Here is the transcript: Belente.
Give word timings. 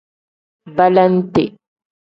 Belente. 0.77 1.43